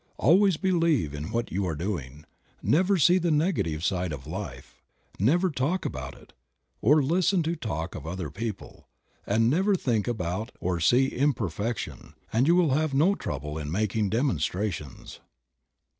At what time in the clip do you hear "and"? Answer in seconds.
9.27-9.47, 12.33-12.47